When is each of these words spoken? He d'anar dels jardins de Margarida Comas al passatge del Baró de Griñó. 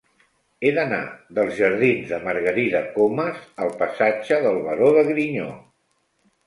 He 0.61 0.69
d'anar 0.77 1.01
dels 1.39 1.53
jardins 1.59 2.13
de 2.15 2.19
Margarida 2.25 2.83
Comas 2.97 3.47
al 3.67 3.73
passatge 3.85 4.43
del 4.49 4.61
Baró 4.71 4.93
de 4.99 5.07
Griñó. 5.13 5.51